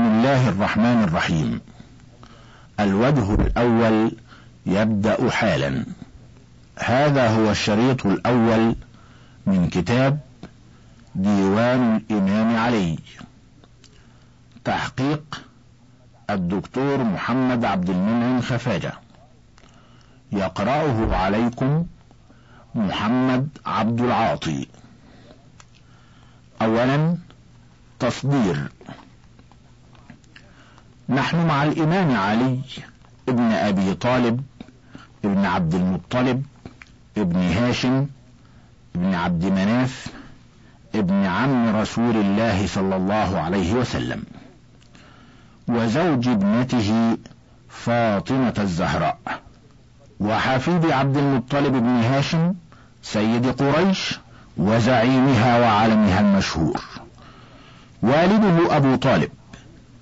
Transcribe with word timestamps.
بسم 0.00 0.08
الله 0.08 0.48
الرحمن 0.48 1.04
الرحيم. 1.04 1.60
الوجه 2.80 3.34
الأول 3.34 4.12
يبدأ 4.66 5.30
حالا. 5.30 5.84
هذا 6.78 7.28
هو 7.28 7.50
الشريط 7.50 8.06
الأول 8.06 8.76
من 9.46 9.68
كتاب 9.68 10.20
ديوان 11.14 11.96
الإمام 11.96 12.56
علي. 12.56 12.98
تحقيق 14.64 15.42
الدكتور 16.30 17.04
محمد 17.04 17.64
عبد 17.64 17.90
المنعم 17.90 18.40
خفاجة. 18.40 18.92
يقرأه 20.32 21.16
عليكم 21.16 21.86
محمد 22.74 23.48
عبد 23.66 24.00
العاطي. 24.00 24.66
أولا 26.62 27.16
تصدير. 27.98 28.70
نحن 31.10 31.46
مع 31.46 31.62
الإمام 31.62 32.16
علي 32.16 32.58
ابن 33.28 33.42
أبي 33.42 33.94
طالب 33.94 34.40
ابن 35.24 35.44
عبد 35.44 35.74
المطلب 35.74 36.44
ابن 37.16 37.36
هاشم 37.36 38.06
ابن 38.96 39.14
عبد 39.14 39.44
مناف 39.44 40.06
ابن 40.94 41.26
عم 41.26 41.76
رسول 41.76 42.16
الله 42.16 42.66
صلى 42.66 42.96
الله 42.96 43.40
عليه 43.40 43.72
وسلم. 43.72 44.22
وزوج 45.68 46.28
ابنته 46.28 47.18
فاطمة 47.68 48.54
الزهراء. 48.58 49.18
وحفيد 50.20 50.90
عبد 50.90 51.16
المطلب 51.16 51.72
بن 51.72 51.88
هاشم 51.88 52.54
سيد 53.02 53.46
قريش 53.62 54.18
وزعيمها 54.56 55.60
وعلمها 55.60 56.20
المشهور. 56.20 56.80
والده 58.02 58.76
أبو 58.76 58.96
طالب. 58.96 59.30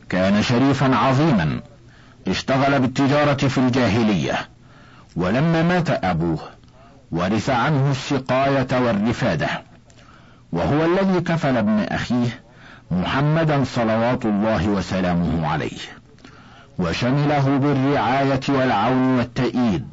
كان 0.09 0.43
شريفا 0.43 0.97
عظيما 0.97 1.61
اشتغل 2.29 2.79
بالتجارة 2.81 3.49
في 3.49 3.59
الجاهلية 3.59 4.49
ولما 5.17 5.63
مات 5.63 5.91
أبوه 6.05 6.39
ورث 7.13 7.51
عنه 7.51 7.91
السقاية 7.91 8.69
والرفادة 8.73 9.49
وهو 10.53 10.85
الذي 10.85 11.21
كفل 11.21 11.57
ابن 11.57 11.79
أخيه 11.79 12.41
محمدا 12.91 13.65
صلوات 13.65 14.25
الله 14.25 14.69
وسلامه 14.69 15.49
عليه 15.49 15.79
وشمله 16.79 17.59
بالرعاية 17.59 18.41
والعون 18.49 19.19
والتأييد. 19.19 19.87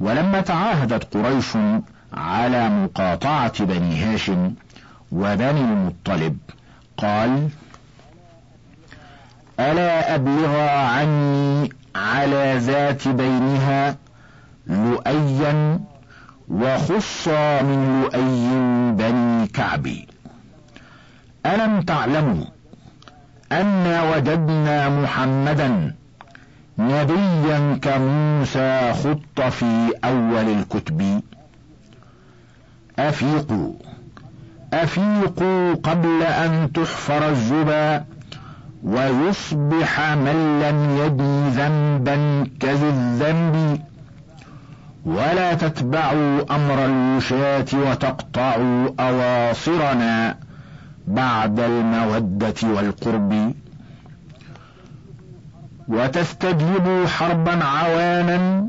ولما 0.00 0.40
تعاهدت 0.40 1.16
قريش 1.16 1.48
على 2.12 2.68
مقاطعة 2.68 3.64
بني 3.64 4.04
هاشم 4.04 4.54
وبني 5.12 5.60
المطلب 5.60 6.38
قال 6.96 7.48
ألا 9.60 10.14
أبلغا 10.14 10.70
عني 10.70 11.72
على 11.96 12.54
ذات 12.58 13.08
بينها 13.08 13.96
لؤيا 14.66 15.80
وخصا 16.48 17.62
من 17.62 18.02
لؤي 18.02 18.52
بني 18.92 19.46
كعب. 19.46 19.86
ألم 21.46 21.82
تعلموا 21.82 22.44
أنا 23.52 24.10
وجدنا 24.10 24.88
محمدا 24.88 25.94
نبيا 26.78 27.78
كموسى 27.82 28.92
خط 28.92 29.40
في 29.40 29.92
أول 30.04 30.48
الكتب؟ 30.48 31.22
أفيقوا 32.98 33.72
أفيقوا 34.72 35.74
قبل 35.74 36.22
أن 36.22 36.72
تحفر 36.72 37.28
الزبا 37.28 38.04
ويصبح 38.84 40.00
من 40.00 40.60
لم 40.62 40.98
يدن 41.04 41.48
ذنبا 41.48 42.46
كذي 42.60 42.88
الذنب 42.88 43.80
ولا 45.04 45.54
تتبعوا 45.54 46.54
أمر 46.56 46.84
الوشاة 46.84 47.66
وتقطعوا 47.74 48.88
أواصرنا 49.00 50.36
بعد 51.06 51.60
المودة 51.60 52.54
والقرب. 52.62 53.54
وتستجلبوا 55.88 57.06
حربا 57.06 57.64
عوانا 57.64 58.68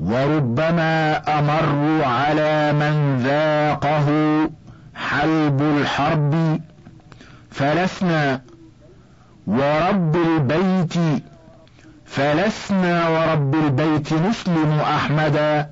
وربما 0.00 1.16
أمروا 1.38 2.06
على 2.06 2.72
من 2.72 3.18
ذاقه 3.22 4.08
حلب 4.94 5.62
الحرب. 5.62 6.60
فلسنا 7.50 8.40
ورب 9.46 10.16
البيت 10.16 10.94
فلسنا 12.06 13.08
ورب 13.08 13.54
البيت 13.54 14.12
نسلم 14.12 14.80
أحمدا 14.80 15.70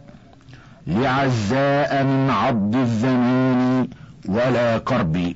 لعزاء 0.87 2.05
من 2.05 2.31
عض 2.31 2.77
الزمان 2.77 3.89
ولا 4.29 4.79
كرب. 4.79 5.35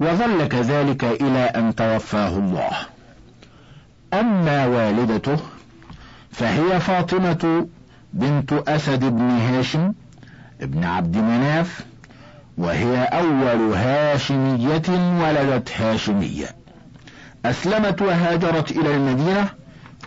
وظل 0.00 0.48
كذلك 0.48 1.04
إلى 1.04 1.38
أن 1.38 1.74
توفاه 1.74 2.28
الله. 2.28 2.70
أما 4.14 4.66
والدته 4.66 5.38
فهي 6.30 6.80
فاطمة 6.80 7.66
بنت 8.12 8.52
أسد 8.52 9.04
بن 9.04 9.30
هاشم 9.30 9.92
ابن 10.60 10.84
عبد 10.84 11.16
مناف 11.16 11.84
وهي 12.60 13.04
أول 13.04 13.74
هاشمية 13.74 14.82
ولدت 15.22 15.80
هاشمية. 15.80 16.46
أسلمت 17.44 18.02
وهاجرت 18.02 18.70
إلى 18.70 18.96
المدينة 18.96 19.48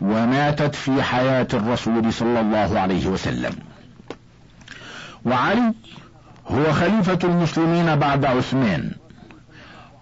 وماتت 0.02 0.76
في 0.76 1.04
حياة 1.04 1.48
الرسول 1.54 2.14
صلى 2.14 2.40
الله 2.40 2.80
عليه 2.80 3.08
وسلم. 3.08 3.54
وعلي 5.26 5.74
هو 6.48 6.74
خليفة 6.74 7.20
المسلمين 7.24 7.96
بعد 7.96 8.26
عثمان. 8.26 8.92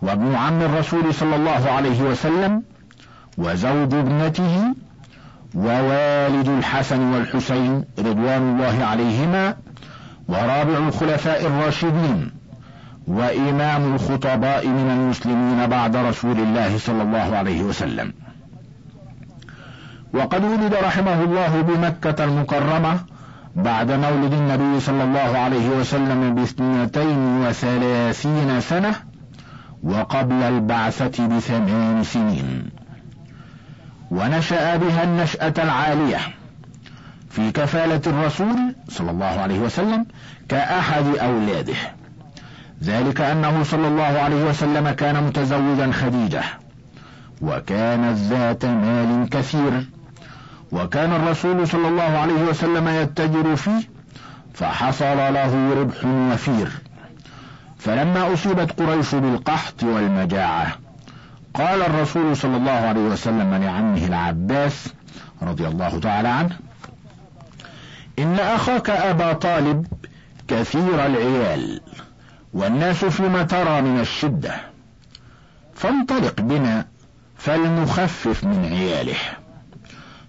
وابن 0.01 0.35
عم 0.35 0.61
الرسول 0.61 1.13
صلى 1.13 1.35
الله 1.35 1.71
عليه 1.71 2.01
وسلم 2.01 2.63
وزوج 3.37 3.93
ابنته 3.93 4.75
ووالد 5.55 6.47
الحسن 6.47 7.01
والحسين 7.13 7.85
رضوان 7.99 8.41
الله 8.53 8.85
عليهما 8.85 9.55
ورابع 10.27 10.77
الخلفاء 10.77 11.47
الراشدين. 11.47 12.40
وإمام 13.11 13.95
الخطباء 13.95 14.67
من 14.67 14.89
المسلمين 14.91 15.67
بعد 15.67 15.95
رسول 15.95 16.39
الله 16.39 16.77
صلى 16.77 17.01
الله 17.03 17.37
عليه 17.37 17.61
وسلم. 17.63 18.13
وقد 20.13 20.43
ولد 20.43 20.73
رحمه 20.73 21.23
الله 21.23 21.61
بمكة 21.61 22.23
المكرمة 22.23 22.99
بعد 23.55 23.91
مولد 23.91 24.33
النبي 24.33 24.79
صلى 24.79 25.03
الله 25.03 25.37
عليه 25.37 25.69
وسلم 25.69 26.35
باثنتين 26.35 27.17
وثلاثين 27.17 28.61
سنة 28.61 28.95
وقبل 29.83 30.33
البعثة 30.33 31.27
بثمان 31.27 32.03
سنين. 32.03 32.69
ونشأ 34.11 34.75
بها 34.75 35.03
النشأة 35.03 35.53
العالية 35.57 36.17
في 37.29 37.51
كفالة 37.51 38.01
الرسول 38.07 38.75
صلى 38.89 39.11
الله 39.11 39.25
عليه 39.25 39.59
وسلم 39.59 40.05
كأحد 40.49 41.05
أولاده. 41.05 42.00
ذلك 42.83 43.21
أنه 43.21 43.63
صلى 43.63 43.87
الله 43.87 44.03
عليه 44.03 44.45
وسلم 44.45 44.89
كان 44.89 45.23
متزوجا 45.23 45.91
خديجة 45.91 46.43
وكانت 47.41 48.17
ذات 48.17 48.65
مال 48.65 49.29
كثير. 49.29 49.85
وكان 50.71 51.13
الرسول 51.13 51.67
صلى 51.67 51.87
الله 51.87 52.03
عليه 52.17 52.43
وسلم 52.49 52.87
يتجر 52.87 53.55
فيه 53.55 53.89
فحصل 54.53 55.17
له 55.17 55.73
ربح 55.81 56.05
وفير. 56.05 56.69
فلما 57.79 58.33
أصيبت 58.33 58.81
قريش 58.81 59.15
بالقحط 59.15 59.83
والمجاعة 59.83 60.77
قال 61.53 61.81
الرسول 61.81 62.37
صلى 62.37 62.57
الله 62.57 62.71
عليه 62.71 63.01
وسلم 63.01 63.53
لعمه 63.53 64.05
العباس 64.07 64.87
رضي 65.41 65.67
الله 65.67 65.99
تعالى 65.99 66.27
عنه 66.27 66.57
إن 68.19 68.39
أخاك 68.39 68.89
أبا 68.89 69.33
طالب 69.33 69.87
كثير 70.47 71.05
العيال. 71.05 71.81
والناس 72.53 73.05
فيما 73.05 73.43
ترى 73.43 73.81
من 73.81 73.99
الشدة. 73.99 74.55
فانطلق 75.75 76.41
بنا 76.41 76.85
فلنخفف 77.37 78.43
من 78.43 78.65
عياله. 78.65 79.17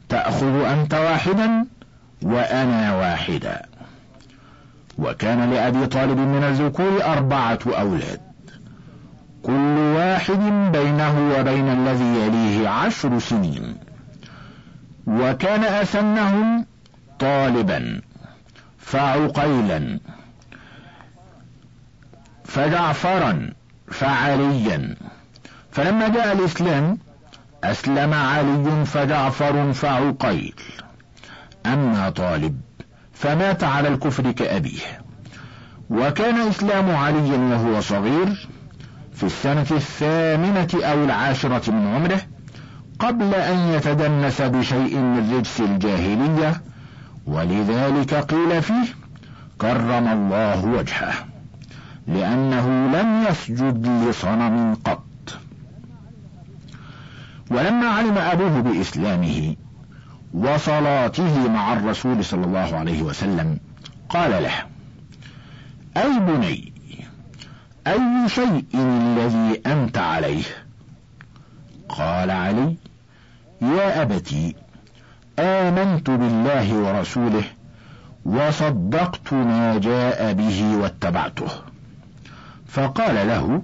تأخذ 0.08 0.64
أنت 0.64 0.94
واحدا 0.94 1.64
وأنا 2.22 2.96
واحدا. 2.96 3.62
وكان 4.98 5.50
لأبي 5.50 5.86
طالب 5.86 6.19
من 6.19 6.44
الذكور 6.44 7.04
أربعة 7.04 7.58
أولاد. 7.66 8.20
كل 9.42 9.78
واحد 9.78 10.72
بينه 10.72 11.34
وبين 11.38 11.69
الذي 11.69 12.04
يليه 12.04 12.69
عشر 12.69 13.19
سنين. 13.19 13.76
وكان 15.06 15.64
أسنهم 15.64 16.66
طالبا 17.19 18.00
فعقيلا 18.78 19.98
فجعفرا 22.54 23.50
فعليا. 23.90 24.96
فلما 25.70 26.08
جاء 26.08 26.32
الإسلام 26.32 26.99
أسلم 27.64 28.14
علي 28.14 28.84
فجعفر 28.84 29.72
فعقيل. 29.72 30.54
أما 31.66 32.10
طالب 32.10 32.60
فمات 33.12 33.64
على 33.64 33.88
الكفر 33.88 34.31
كأبيه. 34.31 34.81
وكان 35.90 36.34
إسلام 36.49 36.96
علي 36.96 37.31
وهو 37.31 37.81
صغير 37.81 38.49
في 39.14 39.22
السنة 39.22 39.66
الثامنة 39.70 40.69
أو 40.75 41.05
العاشرة 41.05 41.70
من 41.70 41.94
عمره 41.94 42.20
قبل 42.98 43.34
أن 43.34 43.58
يتدنس 43.58 44.43
بشيء 44.43 44.96
من 44.96 45.37
رجس 45.37 45.60
الجاهلية 45.60 46.62
ولذلك 47.26 48.14
قيل 48.14 48.62
فيه 48.62 48.87
كرم 49.58 50.08
الله 50.08 50.64
وجهه. 50.64 51.31
لأنه 52.06 52.66
لم 53.00 53.26
يسجد 53.28 53.87
لصنم 53.87 54.75
قط. 54.75 55.02
ولما 57.50 57.87
علم 57.87 58.19
أبوه 58.19 58.60
بإسلامه 58.60 59.56
وصلاته 60.34 61.49
مع 61.49 61.72
الرسول 61.72 62.25
صلى 62.25 62.44
الله 62.44 62.76
عليه 62.76 63.02
وسلم 63.02 63.58
قال 64.08 64.43
له 64.43 64.52
أي 65.96 66.19
بني 66.19 66.72
أي 67.87 68.28
شيء 68.28 68.64
الذي 68.75 69.60
أنت 69.66 69.98
عليه؟ 69.98 70.44
قال 71.88 72.31
علي 72.31 72.76
يا 73.62 74.02
أبتي 74.02 74.56
آمنت 75.38 76.10
بالله 76.10 76.75
ورسوله 76.75 77.44
وصدقت 78.25 79.32
ما 79.32 79.78
جاء 79.78 80.32
به 80.32 80.76
واتبعته. 80.76 81.48
فقال 82.72 83.14
له 83.14 83.62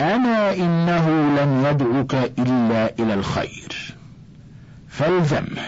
أما 0.00 0.54
إنه 0.54 1.08
لم 1.42 1.64
يدعك 1.66 2.14
إلا 2.38 2.94
إلى 2.98 3.14
الخير 3.14 3.94
فالزمه. 4.88 5.62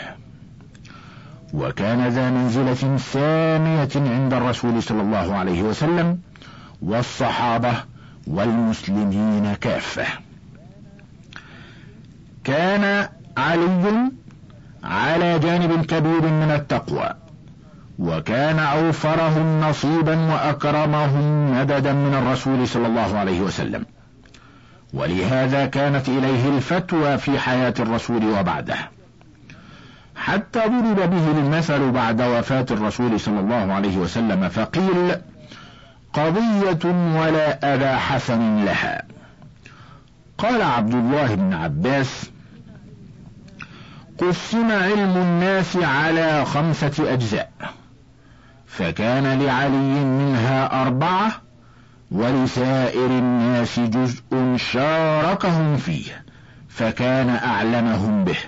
وكان 1.55 2.09
ذا 2.09 2.31
منزلة 2.31 2.97
سامية 2.97 3.89
عند 3.97 4.35
الرسول 4.35 4.83
صلى 4.83 5.03
الله 5.03 5.35
عليه 5.35 5.63
وسلم 5.63 6.21
والصحابة 6.83 7.75
والمسلمين 8.27 9.55
كافة. 9.55 10.07
كان 12.45 13.09
علي 13.37 14.11
على 14.85 15.39
جانب 15.39 15.85
كبير 15.85 16.23
من 16.23 16.51
التقوى. 16.51 17.15
وكان 18.01 18.59
أوفرهم 18.59 19.61
نصيبا 19.61 20.33
وأكرمهم 20.33 21.51
مددا 21.61 21.93
من 21.93 22.15
الرسول 22.15 22.69
صلى 22.69 22.87
الله 22.87 23.19
عليه 23.19 23.41
وسلم. 23.41 23.87
ولهذا 24.95 25.67
كانت 25.67 26.09
إليه 26.09 26.49
الفتوى 26.49 27.19
في 27.19 27.39
حياة 27.39 27.75
الرسول 27.81 28.25
وبعده. 28.25 28.77
حتى 30.17 30.61
ضرب 30.61 31.11
به 31.11 31.31
المثل 31.31 31.91
بعد 31.91 32.23
وفاة 32.23 32.67
الرسول 32.71 33.21
صلى 33.21 33.41
الله 33.41 33.73
عليه 33.73 33.97
وسلم 33.97 34.49
فقيل 34.49 35.17
قضية 36.13 36.91
ولا 37.21 37.75
أبا 37.75 37.97
حسن 37.97 38.65
لها. 38.65 39.03
قال 40.39 40.63
عبد 40.63 40.95
الله 40.95 41.35
بن 41.35 41.55
عباس 41.55 42.31
قسم 44.19 44.73
علم 44.73 45.17
الناس 45.17 45.77
على 45.77 46.45
خمسة 46.45 47.13
أجزاء. 47.13 47.51
فكان 48.71 49.43
لعلي 49.43 50.05
منها 50.05 50.83
أربعة 50.83 51.33
ولسائر 52.11 53.07
الناس 53.07 53.81
جزء 53.81 54.57
شاركهم 54.57 55.77
فيه 55.77 56.25
فكان 56.69 57.29
أعلمهم 57.29 58.25
به. 58.25 58.39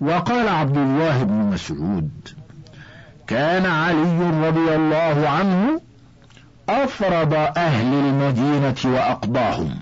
وقال 0.00 0.48
عبد 0.48 0.76
الله 0.76 1.22
بن 1.22 1.34
مسعود 1.34 2.10
كان 3.26 3.66
علي 3.66 4.48
رضي 4.48 4.74
الله 4.76 5.28
عنه 5.28 5.80
أفرض 6.68 7.34
أهل 7.56 7.94
المدينة 7.94 8.76
وأقضاهم 8.84 9.78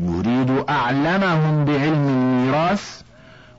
يريد 0.00 0.64
أعلمهم 0.68 1.64
بعلم 1.64 2.08
الميراث 2.08 3.00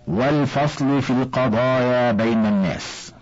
والفصل 0.07 1.01
في 1.01 1.09
القضايا 1.09 2.11
بين 2.11 2.45
الناس. 2.45 3.13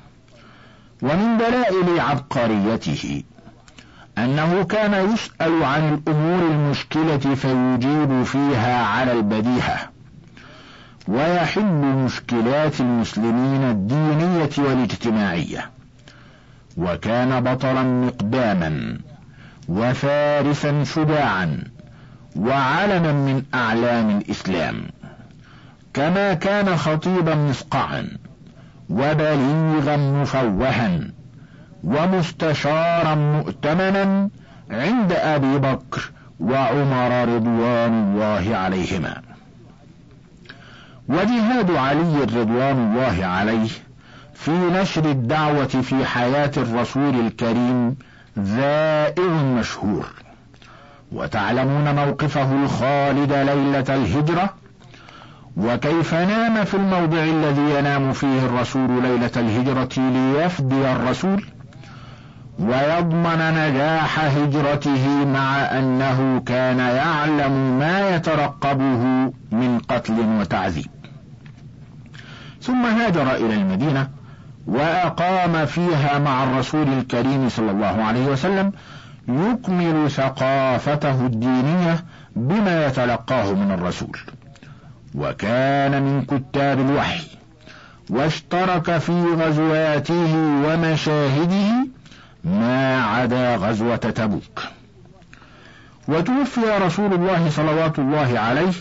ومن 1.01 1.37
دلائل 1.37 1.99
عبقريته 1.99 3.23
أنه 4.17 4.63
كان 4.63 5.13
يسأل 5.13 5.63
عن 5.63 5.93
الأمور 5.93 6.51
المشكلة 6.51 7.17
فيجيب 7.17 8.23
فيها 8.23 8.83
على 8.85 9.11
البديهة 9.11 9.89
ويحل 11.07 11.81
مشكلات 12.05 12.79
المسلمين 12.79 13.63
الدينية 13.63 14.49
والاجتماعية. 14.57 15.69
وكان 16.77 17.43
بطلا 17.43 17.83
مقداما 17.83 18.99
وفارسا 19.69 20.83
شجاعا 20.83 21.63
وعلما 22.35 23.11
من 23.11 23.43
أعلام 23.53 24.17
الإسلام. 24.17 24.83
كما 25.93 26.33
كان 26.33 26.77
خطيبا 26.77 27.35
مسقعا 27.35 28.07
وبليغا 28.89 29.97
مفوها 29.97 30.99
ومستشارا 31.83 33.15
مؤتمنا 33.15 34.29
عند 34.71 35.11
أبي 35.11 35.57
بكر 35.57 36.11
وعمر 36.39 37.35
رضوان 37.35 37.93
الله 37.93 38.55
عليهما. 38.57 39.21
وجهاد 41.09 41.71
علي 41.71 42.23
رضوان 42.23 42.77
الله 42.77 43.25
عليه 43.25 43.69
في 44.33 44.51
نشر 44.51 45.05
الدعوة 45.05 45.65
في 45.65 46.05
حياة 46.05 46.51
الرسول 46.57 47.19
الكريم 47.19 47.95
ذائع 48.39 49.29
مشهور. 49.29 50.05
وتعلمون 51.11 51.95
موقفه 51.95 52.63
الخالد 52.63 53.33
ليلة 53.33 53.95
الهجرة 53.95 54.53
وكيف 55.57 56.13
نام 56.13 56.63
في 56.63 56.73
الموضع 56.73 57.23
الذي 57.23 57.77
ينام 57.77 58.13
فيه 58.13 58.45
الرسول 58.45 59.03
ليلة 59.03 59.31
الهجرة 59.37 59.89
ليفدي 59.97 60.91
الرسول؟ 60.91 61.45
ويضمن 62.59 63.53
نجاح 63.53 64.19
هجرته 64.19 65.25
مع 65.25 65.55
أنه 65.55 66.41
كان 66.45 66.79
يعلم 66.79 67.79
ما 67.79 68.15
يترقبه 68.15 69.31
من 69.51 69.79
قتل 69.89 70.19
وتعذيب. 70.19 70.87
ثم 72.61 72.85
هاجر 72.85 73.35
إلى 73.35 73.53
المدينة 73.53 74.07
وأقام 74.67 75.65
فيها 75.65 76.19
مع 76.19 76.43
الرسول 76.43 76.87
الكريم 76.87 77.49
صلى 77.49 77.71
الله 77.71 78.03
عليه 78.03 78.25
وسلم 78.25 78.71
يكمل 79.27 80.11
ثقافته 80.11 81.25
الدينية 81.25 82.05
بما 82.35 82.85
يتلقاه 82.85 83.53
من 83.53 83.71
الرسول. 83.71 84.17
وكان 85.15 86.03
من 86.03 86.25
كتاب 86.25 86.79
الوحي 86.79 87.23
واشترك 88.09 88.97
في 88.97 89.11
غزواته 89.11 90.35
ومشاهده 90.35 91.87
ما 92.43 93.03
عدا 93.03 93.55
غزوة 93.55 93.95
تبوك. 93.95 94.61
وتوفي 96.07 96.61
رسول 96.61 97.13
الله 97.13 97.49
صلوات 97.49 97.99
الله 97.99 98.39
عليه 98.39 98.73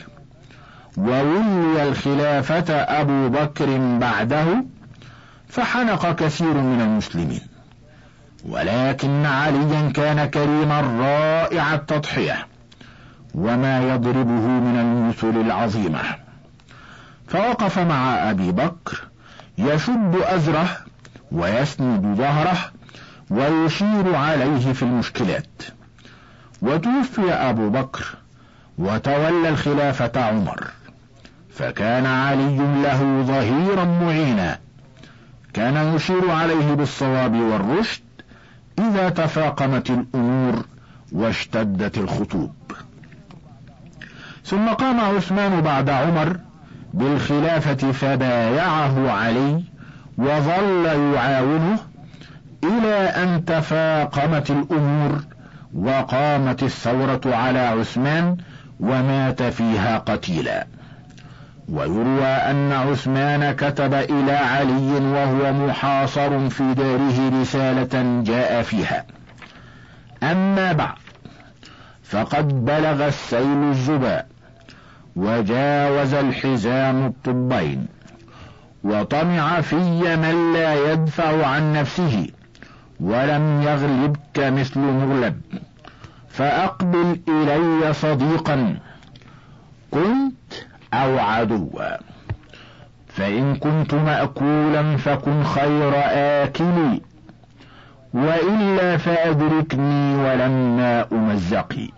وولي 0.97 1.89
الخلافة 1.89 2.75
أبو 2.75 3.29
بكر 3.29 3.99
بعده 3.99 4.65
فحنق 5.49 6.15
كثير 6.15 6.55
من 6.55 6.81
المسلمين. 6.81 7.41
ولكن 8.49 9.27
عليا 9.27 9.93
كان 9.95 10.27
كريما 10.27 10.81
رائع 10.81 11.75
التضحية. 11.75 12.47
وما 13.35 13.95
يضربه 13.95 14.47
من 14.47 14.79
المثل 14.81 15.41
العظيمة. 15.41 16.01
فوقف 17.29 17.79
مع 17.79 18.31
أبي 18.31 18.53
بكر 18.53 19.03
يشد 19.59 20.17
أزره 20.23 20.69
ويسند 21.33 22.17
ظهره 22.17 22.59
ويشير 23.31 24.15
عليه 24.15 24.73
في 24.73 24.83
المشكلات. 24.83 25.63
وتوفي 26.63 27.33
أبو 27.33 27.69
بكر 27.71 28.15
وتولى 28.79 29.49
الخلافة 29.49 30.21
عمر. 30.21 30.67
فكان 31.55 32.07
علي 32.07 32.57
له 32.83 33.23
ظهيرا 33.23 33.85
معينا. 33.85 34.59
كان 35.53 35.95
يشير 35.95 36.31
عليه 36.31 36.75
بالصواب 36.75 37.35
والرشد 37.37 38.03
إذا 38.79 39.09
تفاقمت 39.09 39.91
الأمور 39.91 40.65
واشتدت 41.13 41.99
الخطوب. 41.99 42.55
ثم 44.49 44.69
قام 44.69 45.01
عثمان 45.01 45.61
بعد 45.61 45.91
عمر 45.91 46.37
بالخلافة 46.95 47.93
فبايعه 47.93 49.11
علي 49.11 49.63
وظل 50.19 50.87
يعاونه 51.15 51.79
إلى 52.65 52.95
أن 52.95 53.45
تفاقمت 53.45 54.51
الأمور 54.51 55.21
وقامت 55.75 56.63
الثورة 56.63 57.21
على 57.27 57.59
عثمان 57.59 58.37
ومات 58.81 59.43
فيها 59.43 59.99
قتيلا. 59.99 60.67
ويروى 61.69 62.27
أن 62.27 62.73
عثمان 62.73 63.53
كتب 63.53 63.95
إلى 63.95 64.33
علي 64.33 64.93
وهو 64.93 65.53
محاصر 65.53 66.49
في 66.49 66.75
داره 66.75 67.41
رسالة 67.41 68.23
جاء 68.23 68.63
فيها. 68.63 69.05
أما 70.23 70.73
بعد 70.73 70.95
فقد 72.05 72.65
بلغ 72.65 73.07
السيل 73.09 73.63
الزبا 73.71 74.25
وجاوز 75.19 76.15
الحزام 76.15 77.07
الطبين. 77.07 77.87
وطمع 78.85 79.61
في 79.61 80.17
من 80.17 80.53
لا 80.53 80.93
يدفع 80.93 81.47
عن 81.47 81.73
نفسه 81.73 82.27
ولم 83.01 83.63
يغلبك 83.63 84.39
مثل 84.39 84.81
مغلب. 84.81 85.41
فأقبل 86.29 87.21
إلي 87.29 87.93
صديقا 87.93 88.77
كنت 89.91 90.53
أو 90.95 91.19
عدوا. 91.19 91.97
فإن 93.09 93.57
كنت 93.57 93.95
مأكولا 93.95 94.97
فكن 94.97 95.45
خير 95.45 95.93
آكلي 96.45 97.01
وإلا 98.15 98.97
فأدركني 98.97 100.17
ولما 100.17 101.07
أمزقي. 101.13 101.89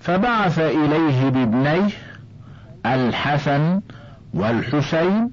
فبعث 0.00 0.58
إليه 0.58 1.28
بابنيه 1.28 1.88
الحسن 2.86 3.80
والحسين 4.34 5.30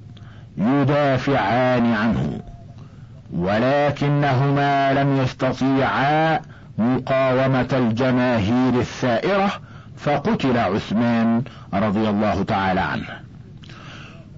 يدافعان 0.58 1.92
عنه 1.92 2.40
ولكنهما 3.34 4.92
لم 4.92 5.16
يستطيعا 5.16 6.40
مقاومة 6.78 7.68
الجماهير 7.72 8.80
الثائرة 8.80 9.52
فقتل 9.96 10.58
عثمان 10.58 11.42
رضي 11.74 12.08
الله 12.08 12.42
تعالى 12.42 12.80
عنه. 12.80 13.08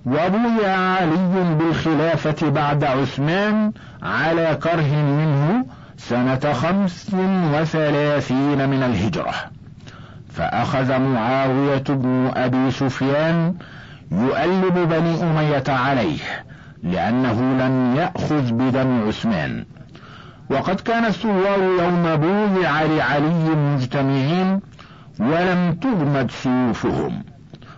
وبوي 0.06 0.66
علي 0.66 1.54
بالخلافة 1.58 2.50
بعد 2.50 2.84
عثمان 2.84 3.72
على 4.02 4.58
كره 4.62 4.94
منه 4.94 5.64
سنة 5.96 6.52
خمس 6.52 7.14
وثلاثين 7.54 8.68
من 8.68 8.82
الهجرة. 8.82 9.34
فأخذ 10.38 10.98
معاوية 10.98 11.84
بن 11.88 12.30
أبي 12.36 12.70
سفيان 12.70 13.54
يؤلب 14.12 14.74
بني 14.88 15.22
أمية 15.22 15.64
عليه 15.68 16.18
لأنه 16.82 17.32
لم 17.32 17.96
يأخذ 17.96 18.52
بدم 18.52 19.08
عثمان. 19.08 19.64
وقد 20.50 20.80
كان 20.80 21.04
الثوار 21.04 21.58
يوم 21.58 22.16
بويع 22.16 22.82
لعلي 22.82 23.54
مجتمعين 23.56 24.60
ولم 25.20 25.78
تغمد 25.82 26.30
سيوفهم. 26.30 27.24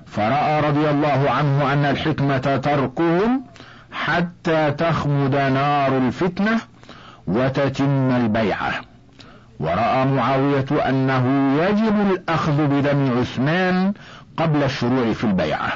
فرأى 0.07 0.61
رضي 0.61 0.91
الله 0.91 1.31
عنه 1.31 1.73
أن 1.73 1.85
الحكمة 1.85 2.57
تركهم 2.57 3.45
حتى 3.93 4.71
تخمد 4.71 5.35
نار 5.35 5.97
الفتنة 5.99 6.61
وتتم 7.27 8.11
البيعة. 8.11 8.90
ورأى 9.61 10.05
معاوية 10.05 10.89
أنه 10.89 11.55
يجب 11.63 12.11
الأخذ 12.11 12.67
بدم 12.67 13.19
عثمان 13.19 13.93
قبل 14.37 14.63
الشروع 14.63 15.13
في 15.13 15.25
البيعة. 15.25 15.73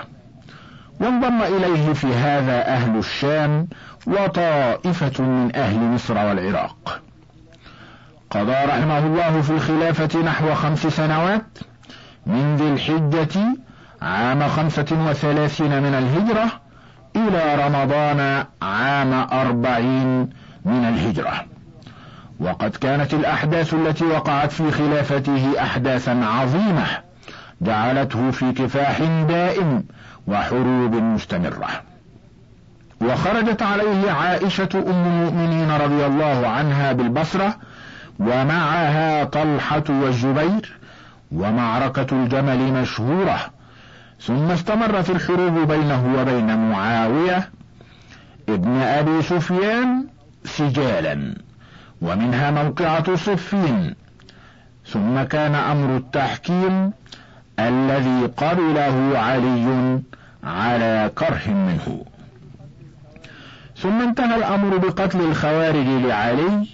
وانضم 1.01 1.43
إليه 1.43 1.93
في 1.93 2.07
هذا 2.07 2.67
أهل 2.69 2.99
الشام 2.99 3.69
وطائفة 4.07 5.25
من 5.25 5.57
أهل 5.57 5.79
مصر 5.79 6.15
والعراق. 6.15 7.01
قضى 8.31 8.53
رحمه 8.53 8.99
الله 8.99 9.41
في 9.41 9.51
الخلافة 9.51 10.23
نحو 10.23 10.55
خمس 10.55 10.87
سنوات 10.87 11.59
من 12.27 12.57
ذي 12.57 12.69
الحجة 12.69 13.41
عام 14.03 14.49
خمسة 14.49 15.07
وثلاثين 15.09 15.83
من 15.83 15.95
الهجرة 15.95 16.47
إلى 17.17 17.67
رمضان 17.67 18.45
عام 18.63 19.13
أربعين 19.13 20.31
من 20.65 20.85
الهجرة. 20.85 21.54
وقد 22.41 22.71
كانت 22.77 23.15
الأحداث 23.15 23.75
التي 23.75 24.05
وقعت 24.05 24.53
في 24.53 24.71
خلافته 24.71 25.63
أحداثا 25.63 26.11
عظيمة 26.11 26.87
جعلته 27.61 28.31
في 28.31 28.53
كفاح 28.53 28.99
دائم 29.29 29.85
وحروب 30.27 30.95
مستمرة. 30.95 31.69
وخرجت 33.01 33.63
عليه 33.63 34.11
عائشة 34.11 34.69
أم 34.75 35.07
المؤمنين 35.07 35.71
رضي 35.71 36.07
الله 36.07 36.49
عنها 36.49 36.93
بالبصرة 36.93 37.57
ومعها 38.21 39.25
طلحة 39.25 39.85
والزبير 39.89 40.79
ومعركة 41.33 42.07
الجمل 42.13 42.73
مشهورة. 42.73 43.41
ثم 44.21 44.51
استمرت 44.51 45.11
الحروب 45.11 45.59
بينه 45.59 46.15
وبين 46.19 46.71
معاوية 46.71 47.51
ابن 48.49 48.77
أبي 48.77 49.23
سفيان 49.23 50.07
سجالا. 50.45 51.35
ومنها 52.03 52.51
موقعة 52.51 53.17
صفين. 53.17 53.95
ثم 54.87 55.23
كان 55.23 55.55
أمر 55.55 55.97
التحكيم 55.97 56.93
الذي 57.59 58.27
قبله 58.37 59.19
علي 59.19 60.01
على 60.45 61.11
كره 61.15 61.49
منه. 61.49 62.05
ثم 63.77 64.01
انتهى 64.01 64.37
الأمر 64.37 64.77
بقتل 64.77 65.21
الخوارج 65.21 65.87
لعلي 65.87 66.67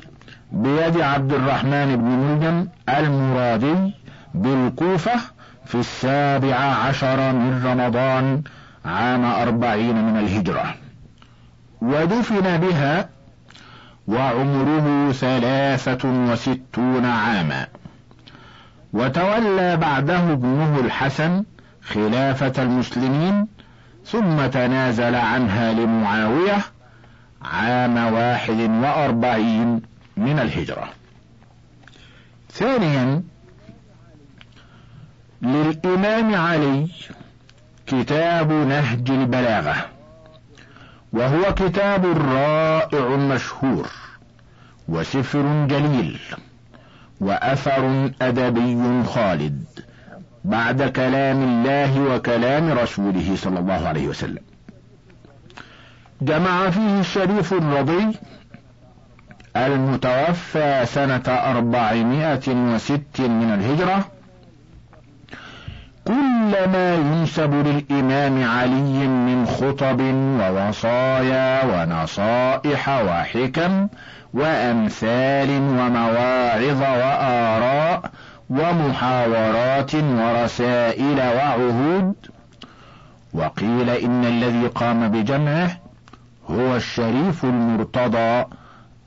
بيد 0.52 1.00
عبد 1.00 1.32
الرحمن 1.32 1.96
بن 1.96 2.04
ملجم 2.04 2.68
المرادي 2.88 3.94
بالكوفة 4.34 5.20
في 5.64 5.74
السابع 5.74 6.54
عشر 6.54 7.32
من 7.32 7.62
رمضان 7.66 8.42
عام 8.84 9.24
أربعين 9.24 10.04
من 10.04 10.16
الهجرة. 10.16 10.74
ودفن 11.82 12.56
بها 12.56 13.08
وعمره 14.06 15.12
ثلاثة 15.12 16.08
وستون 16.32 17.04
عاما. 17.04 17.66
وتولى 18.92 19.76
بعده 19.76 20.32
ابنه 20.32 20.80
الحسن 20.80 21.44
خلافة 21.82 22.62
المسلمين 22.62 23.46
ثم 24.06 24.46
تنازل 24.46 25.14
عنها 25.14 25.72
لمعاوية 25.72 26.58
عام 27.42 27.96
واحد 27.96 28.60
وأربعين 28.60 29.82
من 30.16 30.38
الهجرة. 30.38 30.88
ثانيا 32.52 33.22
للإمام 35.42 36.34
علي 36.34 36.88
كتاب 37.86 38.52
نهج 38.52 39.10
البلاغة. 39.10 39.99
وهو 41.12 41.54
كتاب 41.54 42.06
رائع 42.06 43.08
مشهور 43.16 43.88
وسفر 44.88 45.66
جليل 45.66 46.18
وأثر 47.20 48.10
أدبي 48.22 49.02
خالد 49.04 49.64
بعد 50.44 50.82
كلام 50.82 51.42
الله 51.42 52.00
وكلام 52.14 52.70
رسوله 52.78 53.36
صلى 53.36 53.58
الله 53.58 53.88
عليه 53.88 54.08
وسلم. 54.08 54.42
جمع 56.22 56.70
فيه 56.70 57.00
الشريف 57.00 57.52
الرضي 57.52 58.18
المتوفى 59.56 60.86
سنة 60.86 61.22
أربعمائة 61.28 62.48
وست 62.48 63.20
من 63.20 63.54
الهجرة 63.54 64.08
كل 66.04 66.52
ما 66.72 66.94
ينسب 66.94 67.54
للإمام 67.54 68.44
علي 68.44 69.08
من 69.08 69.46
خطب 69.46 70.00
ووصايا 70.40 71.64
ونصائح 71.64 72.88
وحكم 72.88 73.88
وأمثال 74.34 75.50
ومواعظ 75.50 76.80
وآراء 76.82 78.10
ومحاورات 78.50 79.94
ورسائل 79.94 81.18
وعهود 81.18 82.14
وقيل 83.34 83.90
إن 83.90 84.24
الذي 84.24 84.66
قام 84.66 85.08
بجمعه 85.08 85.70
هو 86.50 86.76
الشريف 86.76 87.44
المرتضى 87.44 88.44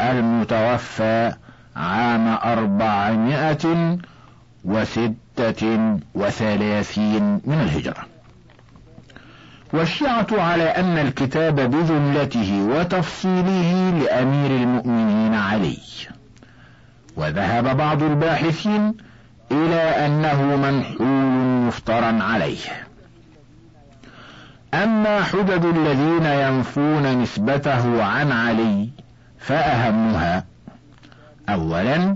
المتوفى 0.01 1.33
عام 1.75 2.27
أربعمائة 2.27 3.97
وستة 5.39 5.99
وثلاثين 6.15 7.23
من 7.45 7.61
الهجرة. 7.61 8.05
والشيعة 9.73 10.27
على 10.31 10.63
أن 10.63 10.97
الكتاب 10.97 11.55
بجملته 11.55 12.63
وتفصيله 12.63 13.89
لأمير 13.89 14.51
المؤمنين 14.51 15.33
علي. 15.33 15.77
وذهب 17.15 17.77
بعض 17.77 18.03
الباحثين 18.03 18.93
إلى 19.51 20.05
أنه 20.05 20.55
منحول 20.55 21.67
مفترى 21.67 22.21
عليه. 22.21 22.87
أما 24.73 25.23
حجج 25.23 25.65
الذين 25.65 26.25
ينفون 26.25 27.21
نسبته 27.21 28.03
عن 28.03 28.31
علي 28.31 28.89
فأهمها. 29.39 30.43
أولا 31.49 32.15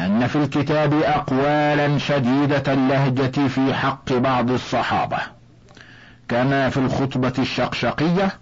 أن 0.00 0.26
في 0.26 0.36
الكتاب 0.36 0.94
أقوالا 1.02 1.98
شديدة 1.98 2.72
اللهجة 2.72 3.48
في 3.48 3.74
حق 3.74 4.12
بعض 4.12 4.50
الصحابة 4.50 5.18
كما 6.28 6.70
في 6.70 6.76
الخطبة 6.76 7.32
الشقشقية 7.38 8.32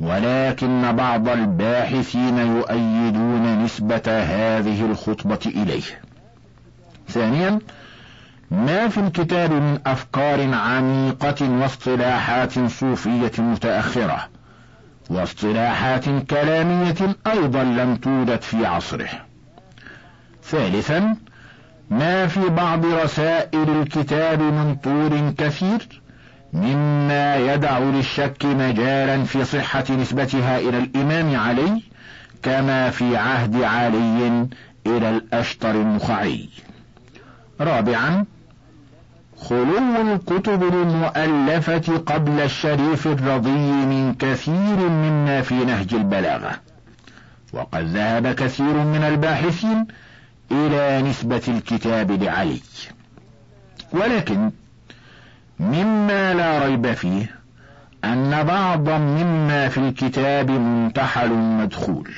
ولكن 0.00 0.92
بعض 0.96 1.28
الباحثين 1.28 2.38
يؤيدون 2.38 3.64
نسبة 3.64 4.02
هذه 4.06 4.84
الخطبة 4.84 5.38
إليه. 5.46 5.82
ثانيا 7.08 7.58
ما 8.50 8.88
في 8.88 9.00
الكتاب 9.00 9.52
من 9.52 9.78
أفكار 9.86 10.54
عميقة 10.54 11.50
واصطلاحات 11.50 12.52
صوفية 12.68 13.32
متأخرة 13.38 14.28
واصطلاحات 15.10 16.04
كلامية 16.30 17.16
أيضا 17.26 17.62
لم 17.64 17.96
توجد 17.96 18.42
في 18.42 18.66
عصره. 18.66 19.29
ثالثا 20.44 21.16
ما 21.90 22.26
في 22.26 22.48
بعض 22.48 22.86
رسائل 22.86 23.70
الكتاب 23.70 24.42
من 24.42 24.74
طول 24.74 25.34
كثير 25.38 26.00
مما 26.52 27.36
يدع 27.36 27.78
للشك 27.78 28.44
مجالا 28.44 29.24
في 29.24 29.44
صحة 29.44 29.84
نسبتها 29.90 30.58
إلى 30.58 30.78
الإمام 30.78 31.36
علي 31.36 31.82
كما 32.42 32.90
في 32.90 33.16
عهد 33.16 33.62
علي 33.62 34.46
إلى 34.86 35.10
الأشطر 35.10 35.70
النخعي. 35.70 36.48
رابعا 37.60 38.24
خلو 39.40 40.12
الكتب 40.12 40.62
المؤلفة 40.62 41.96
قبل 42.06 42.40
الشريف 42.40 43.06
الرضي 43.06 43.70
من 43.70 44.14
كثير 44.14 44.88
مما 44.88 45.42
في 45.42 45.54
نهج 45.54 45.94
البلاغة، 45.94 46.60
وقد 47.52 47.84
ذهب 47.84 48.34
كثير 48.34 48.74
من 48.74 49.04
الباحثين 49.04 49.86
إلى 50.52 51.08
نسبة 51.08 51.42
الكتاب 51.48 52.10
لعلي، 52.22 52.60
ولكن 53.92 54.50
مما 55.60 56.34
لا 56.34 56.66
ريب 56.66 56.92
فيه 56.92 57.40
أن 58.04 58.42
بعضا 58.42 58.98
مما 58.98 59.68
في 59.68 59.78
الكتاب 59.78 60.50
منتحل 60.50 61.30
مدخول. 61.32 62.10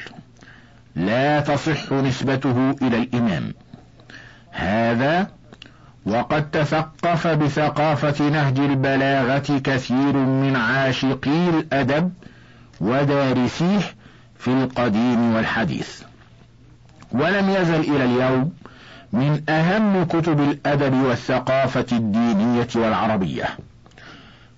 لا 0.96 1.40
تصح 1.40 1.92
نسبته 1.92 2.74
إلى 2.82 2.96
الإمام. 2.96 3.54
هذا 4.50 5.30
وقد 6.06 6.50
تثقف 6.50 7.26
بثقافة 7.26 8.28
نهج 8.28 8.58
البلاغة 8.58 9.58
كثير 9.64 10.16
من 10.16 10.56
عاشقي 10.56 11.48
الأدب 11.48 12.12
ودارسيه 12.80 13.80
في 14.38 14.48
القديم 14.48 15.34
والحديث. 15.34 16.02
ولم 17.12 17.50
يزل 17.50 17.80
إلى 17.80 18.04
اليوم 18.04 18.52
من 19.12 19.50
أهم 19.50 20.04
كتب 20.04 20.40
الأدب 20.40 20.94
والثقافة 20.94 21.86
الدينية 21.92 22.68
والعربية 22.76 23.44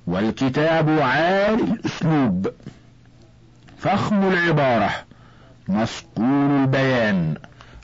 والكتاب 0.06 0.88
عالي 1.00 1.62
الأسلوب 1.62 2.48
فخم 3.78 4.32
العبارة 4.32 4.90
مسقول 5.68 6.50
البيان 6.50 7.34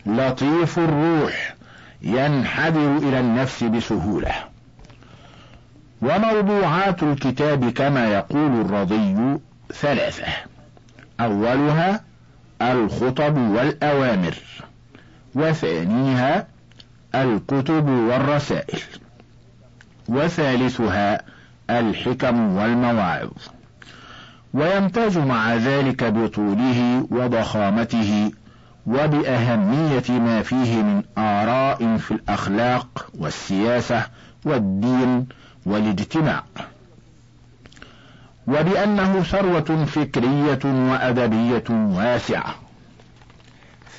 لطيف 0.07 0.79
الروح 0.79 1.55
ينحدر 2.03 2.97
إلى 2.97 3.21
النفس 3.21 3.65
بسهولة. 3.65 4.33
وموضوعات 6.03 7.03
الكتاب 7.03 7.71
كما 7.71 8.07
يقول 8.07 8.61
الرضي 8.61 9.39
ثلاثة 9.75 10.27
أولها 11.21 12.01
الخطب 12.63 13.37
والأوامر 13.39 14.35
وثانيها 15.35 16.47
الكتب 17.15 17.89
والرسائل 17.89 18.81
وثالثها 20.09 21.23
الحكم 21.71 22.57
والمواعظ. 22.57 23.31
ويمتاز 24.55 25.19
مع 25.19 25.55
ذلك 25.55 26.05
بطوله 26.05 27.07
وضخامته 27.11 28.33
وبأهمية 28.87 30.11
ما 30.11 30.43
فيه 30.43 30.83
من 30.83 31.03
آراء 31.19 31.97
في 31.97 32.11
الأخلاق 32.11 33.11
والسياسة 33.19 34.07
والدين 34.45 35.27
والاجتماع. 35.67 36.45
وبأنه 38.51 39.23
ثروة 39.23 39.85
فكرية 39.85 40.61
وأدبية 40.65 41.65
واسعة. 41.71 42.55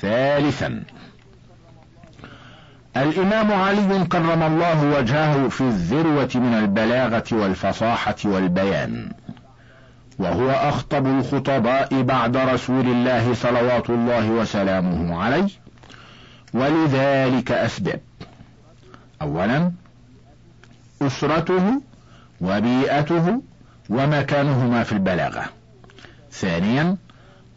ثالثا 0.00 0.82
الإمام 2.96 3.52
علي 3.52 4.04
كرم 4.04 4.42
الله 4.42 4.98
وجهه 4.98 5.48
في 5.48 5.60
الذروة 5.60 6.30
من 6.34 6.54
البلاغة 6.54 7.24
والفصاحة 7.32 8.16
والبيان 8.24 9.12
وهو 10.18 10.50
أخطب 10.50 11.06
الخطباء 11.06 12.02
بعد 12.02 12.36
رسول 12.36 12.86
الله 12.86 13.34
صلوات 13.34 13.90
الله 13.90 14.30
وسلامه 14.30 15.22
عليه 15.22 15.48
ولذلك 16.54 17.52
أسباب 17.52 18.00
أولا 19.22 19.72
أسرته 21.02 21.80
وبيئته 22.40 23.42
ومكانهما 23.92 24.82
في 24.82 24.92
البلاغة. 24.92 25.44
ثانيا 26.32 26.96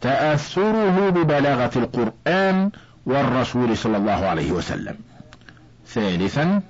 تأثره 0.00 1.10
ببلاغة 1.10 1.70
القرآن 1.76 2.70
والرسول 3.06 3.76
صلى 3.76 3.96
الله 3.96 4.26
عليه 4.26 4.52
وسلم. 4.52 4.96
ثالثا 5.86 6.62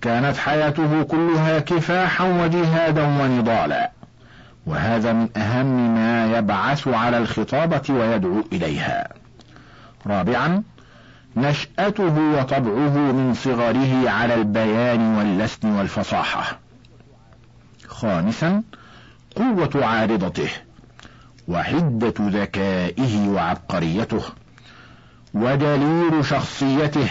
كانت 0.00 0.36
حياته 0.36 1.02
كلها 1.02 1.58
كفاحا 1.58 2.24
وجهادا 2.24 3.02
ونضالا. 3.04 3.90
وهذا 4.66 5.12
من 5.12 5.28
أهم 5.36 5.94
ما 5.94 6.38
يبعث 6.38 6.88
على 6.88 7.18
الخطابة 7.18 7.82
ويدعو 7.90 8.44
إليها. 8.52 9.08
رابعا 10.06 10.62
نشأته 11.36 12.18
وطبعه 12.18 12.98
من 13.12 13.34
صغره 13.34 14.10
على 14.10 14.34
البيان 14.34 15.16
واللسن 15.16 15.68
والفصاحة. 15.68 16.58
خامسا 17.88 18.62
قوة 19.36 19.86
عارضته 19.86 20.48
وحدة 21.48 22.14
ذكائه 22.20 23.28
وعبقريته 23.28 24.22
ودليل 25.34 26.24
شخصيته 26.24 27.08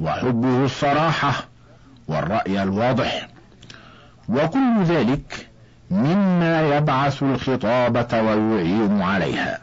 وحبه 0.00 0.64
الصراحة 0.64 1.32
والرأي 2.08 2.62
الواضح. 2.62 3.28
وكل 4.28 4.82
ذلك 4.82 5.48
مما 5.90 6.76
يبعث 6.76 7.22
الخطابة 7.22 8.22
ويعين 8.22 9.02
عليها. 9.02 9.58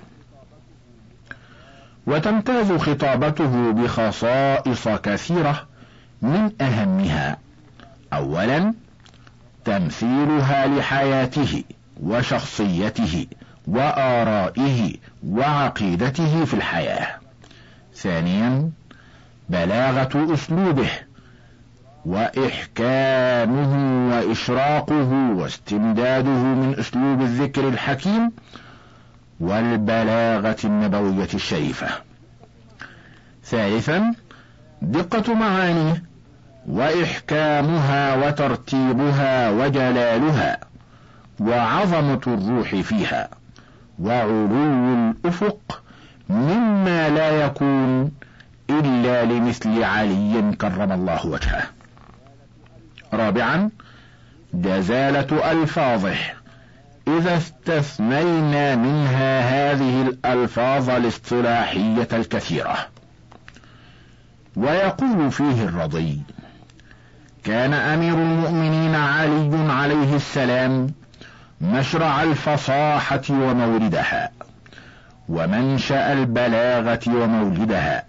وتمتاز 2.08 2.71
خطابته 2.71 3.71
بخصائص 3.71 4.88
كثيرة 4.88 5.67
من 6.21 6.51
أهمها. 6.62 7.38
أولا 8.13 8.73
تمثيلها 9.67 10.67
لحياته 10.67 11.63
وشخصيته 12.03 13.27
وآرائه 13.67 14.93
وعقيدته 15.27 16.45
في 16.45 16.53
الحياة 16.53 17.08
ثانيا 17.95 18.69
بلاغة 19.49 20.34
أسلوبه 20.34 20.89
وإحكامه 22.06 23.71
وإشراقه 24.10 25.12
واستمداده 25.36 26.32
من 26.32 26.75
أسلوب 26.80 27.21
الذكر 27.21 27.67
الحكيم 27.67 28.32
والبلاغة 29.39 30.58
النبوية 30.63 31.30
الشريفة. 31.34 31.88
ثالثا 33.43 34.13
دقة 34.82 35.34
معانيه 35.34 36.03
وإحكامها 36.67 38.15
وترتيبها 38.15 39.49
وجلالها 39.49 40.60
وعظمة 41.39 42.21
الروح 42.27 42.75
فيها 42.75 43.30
وعلو 43.99 45.12
الأفق 45.25 45.84
مما 46.30 47.10
لا 47.10 47.45
يكون 47.45 48.12
إلا 48.69 49.25
لمثل 49.25 49.84
علي 49.84 50.56
كرم 50.62 50.91
الله 50.91 51.25
وجهه. 51.25 51.63
رابعا 53.13 53.69
جزالة 54.53 55.51
ألفاظه. 55.51 56.17
إذا 57.08 57.38
استثنينا 57.38 58.75
منها 58.75 59.39
هذه 59.39 60.01
الألفاظ 60.01 60.89
الاصطلاحية 60.89 62.08
الكثيرة. 62.13 62.77
ويقول 64.56 65.32
فيه 65.32 65.63
الرضي 65.63 66.21
كان 67.47 67.73
أمير 67.73 68.13
المؤمنين 68.13 68.95
علي 68.95 69.71
عليه 69.73 70.15
السلام 70.15 70.88
مشرع 71.62 72.23
الفصاحة 72.23 73.21
وموردها 73.29 74.29
ومنشأ 75.29 76.13
البلاغة 76.13 76.99
ومولدها 77.07 78.03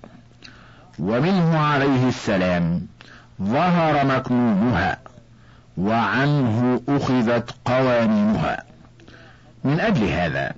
ومنه 0.99 1.59
عليه 1.59 2.09
السلام 2.09 2.87
ظهر 3.43 4.07
مكنونها 4.07 4.99
وعنه 5.77 6.81
أخذت 6.89 7.51
قوانينها. 7.65 8.63
من 9.65 9.81
أجل 9.81 10.05
هذا 10.05 10.53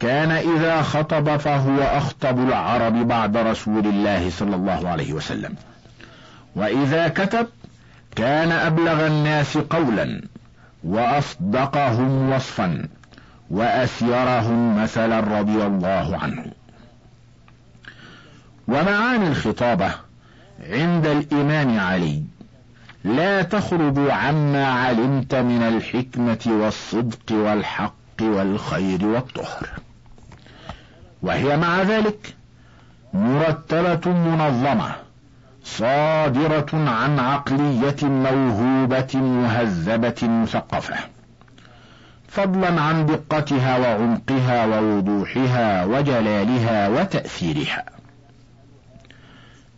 كان 0.00 0.30
إذا 0.30 0.82
خطب 0.82 1.36
فهو 1.36 1.82
أخطب 1.82 2.38
العرب 2.38 3.08
بعد 3.08 3.36
رسول 3.36 3.86
الله 3.86 4.30
صلى 4.30 4.56
الله 4.56 4.88
عليه 4.88 5.12
وسلم. 5.12 5.54
وإذا 6.56 7.08
كتب 7.08 7.46
كان 8.16 8.52
أبلغ 8.52 9.06
الناس 9.06 9.58
قولا 9.58 10.22
وأصدقهم 10.84 12.32
وصفا 12.32 12.88
وأسيرهم 13.50 14.82
مثلا 14.82 15.20
رضي 15.20 15.66
الله 15.66 16.18
عنه. 16.18 16.44
ومعاني 18.68 19.28
الخطابة 19.28 19.94
عند 20.70 21.06
الإمام 21.06 21.80
علي. 21.80 22.22
لا 23.04 23.42
تخرج 23.42 23.98
عما 24.10 24.66
علمت 24.66 25.34
من 25.34 25.62
الحكمة 25.62 26.38
والصدق 26.46 27.32
والحق 27.32 27.92
والخير 28.20 29.06
والطهر. 29.06 29.68
وهي 31.22 31.56
مع 31.56 31.82
ذلك 31.82 32.34
مرتبة 33.14 34.12
منظمة. 34.12 35.09
صادرة 35.78 36.90
عن 36.90 37.18
عقلية 37.18 37.96
موهوبة 38.02 39.08
مهذبة 39.14 40.28
مثقفة. 40.28 40.96
فضلا 42.28 42.80
عن 42.80 43.06
دقتها 43.06 43.78
وعمقها 43.78 44.66
ووضوحها 44.66 45.84
وجلالها 45.84 46.88
وتأثيرها. 46.88 47.84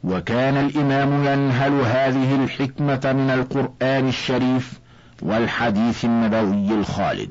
وكان 0.05 0.57
الإمام 0.57 1.25
ينهل 1.25 1.73
هذه 1.73 2.45
الحكمة 2.45 3.13
من 3.13 3.31
القرآن 3.31 4.09
الشريف 4.09 4.81
والحديث 5.23 6.05
النبوي 6.05 6.79
الخالد. 6.79 7.31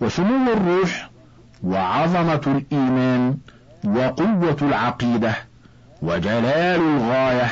وسمو 0.00 0.52
الروح 0.52 1.10
وعظمة 1.62 2.40
الإيمان 2.46 3.36
وقوة 3.84 4.56
العقيدة 4.62 5.34
وجلال 6.02 6.80
الغاية. 6.80 7.48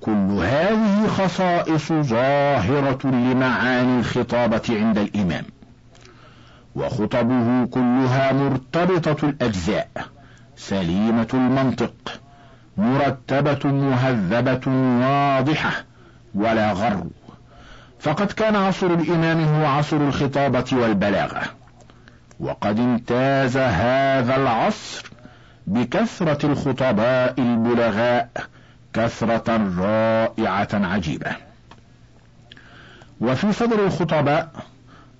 كل 0.00 0.40
هذه 0.42 1.06
خصائص 1.06 1.92
ظاهرة 1.92 2.98
لمعاني 3.04 3.98
الخطابة 3.98 4.62
عند 4.70 4.98
الإمام. 4.98 5.44
وخطبه 6.74 7.66
كلها 7.66 8.32
مرتبطة 8.32 9.28
الأجزاء. 9.28 9.88
سليمة 10.56 11.28
المنطق. 11.34 12.20
مرتبة 12.76 13.70
مهذبة 13.70 14.72
واضحة. 15.00 15.84
ولا 16.34 16.72
غر. 16.72 17.04
فقد 18.00 18.32
كان 18.32 18.56
عصر 18.56 18.86
الإمام 18.86 19.44
هو 19.44 19.66
عصر 19.66 19.96
الخطابة 19.96 20.64
والبلاغة. 20.72 21.42
وقد 22.40 22.78
امتاز 22.78 23.56
هذا 23.56 24.36
العصر 24.36 25.13
بكثرة 25.66 26.46
الخطباء 26.46 27.34
البلغاء 27.38 28.30
كثرة 28.92 29.76
رائعة 29.78 30.68
عجيبة. 30.72 31.36
وفي 33.20 33.52
صدر 33.52 33.86
الخطباء 33.86 34.50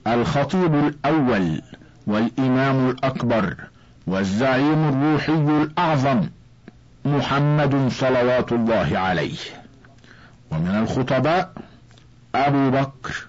الخطيب 0.06 0.74
الأول 0.74 1.62
والإمام 2.06 2.90
الأكبر 2.90 3.56
والزعيم 4.06 4.88
الروحي 4.88 5.32
الأعظم 5.32 6.28
محمد 7.04 7.88
صلوات 7.88 8.52
الله 8.52 8.98
عليه. 8.98 9.38
ومن 10.50 10.78
الخطباء 10.78 11.52
أبو 12.34 12.70
بكر 12.70 13.26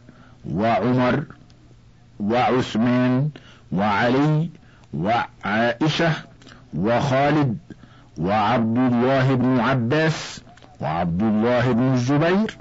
وعمر 0.52 1.24
وعثمان 2.20 3.30
وعلي 3.72 4.50
وعائشة 4.94 6.14
وخالد 6.78 7.58
وعبد 8.18 8.78
الله 8.78 9.36
بن 9.36 9.60
عباس 9.60 10.42
وعبد 10.82 11.22
الله 11.22 11.72
بن 11.72 11.94
الزبير 11.94 12.58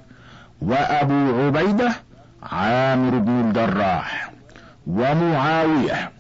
وأبو 0.62 1.44
عبيدة 1.44 1.92
عامر 2.42 3.18
بن 3.18 3.40
الجراح 3.40 4.30
ومعاوية 4.86 6.10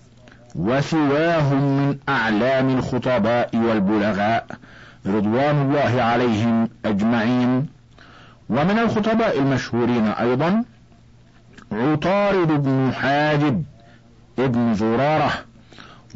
وسواهم 0.54 1.62
من 1.62 1.98
أعلام 2.08 2.78
الخطباء 2.78 3.56
والبلغاء 3.56 4.46
رضوان 5.06 5.62
الله 5.62 6.02
عليهم 6.02 6.68
أجمعين. 6.84 7.66
ومن 8.50 8.78
الخطباء 8.78 9.38
المشهورين 9.38 10.06
أيضا 10.06 10.64
عطارد 11.72 12.48
بن 12.48 12.92
حاجب 12.92 13.64
ابن 14.38 14.74
زرارة 14.74 15.32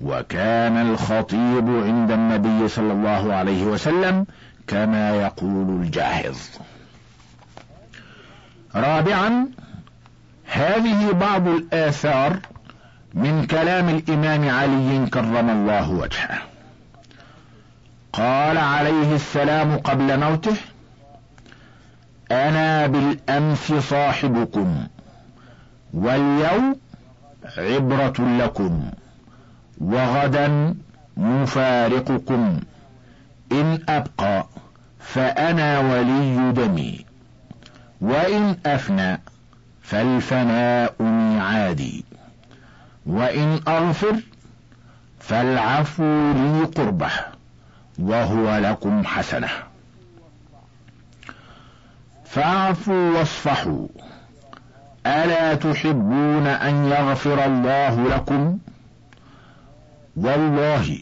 وكان 0.02 0.76
الخطيب 0.76 1.68
عند 1.68 2.10
النبي 2.10 2.68
صلى 2.68 2.92
الله 2.92 3.34
عليه 3.34 3.64
وسلم 3.64 4.26
كما 4.66 5.10
يقول 5.10 5.82
الجاهز. 5.82 6.50
رابعا 8.74 9.48
هذه 10.44 11.12
بعض 11.12 11.48
الآثار 11.48 12.38
من 13.14 13.46
كلام 13.46 13.88
الإمام 13.88 14.48
علي 14.48 15.06
كرم 15.06 15.50
الله 15.50 15.90
وجهه. 15.90 16.38
قال 18.12 18.58
عليه 18.58 19.14
السلام 19.14 19.76
قبل 19.78 20.20
موته 20.20 20.56
أنا 22.30 22.86
بالأمس 22.86 23.72
صاحبكم 23.72 24.86
واليوم 25.94 26.76
عبرة 27.58 28.14
لكم. 28.18 28.90
وغدا 29.80 30.74
مفارقكم. 31.16 32.60
إن 33.52 33.78
أبقى 33.88 34.46
فأنا 35.00 35.78
ولي 35.78 36.52
دمي. 36.52 37.04
وإن 38.00 38.56
أفنى 38.66 39.20
فالفناء 39.82 41.02
ميعادي. 41.02 42.04
وإن 43.06 43.60
أغفر 43.68 44.16
فالعفو 45.20 46.32
لي 46.32 46.64
قربه 46.64 47.10
وهو 47.98 48.56
لكم 48.56 49.04
حسنه. 49.04 49.50
فاعفوا 52.24 53.18
واصفحوا. 53.18 53.86
ألا 55.06 55.54
تحبون 55.54 56.46
أن 56.46 56.84
يغفر 56.84 57.44
الله 57.44 58.08
لكم؟ 58.08 58.58
والله 60.20 60.98